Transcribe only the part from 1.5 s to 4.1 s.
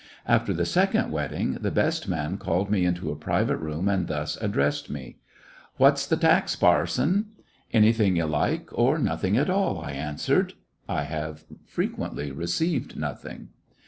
the best man called me into a private room and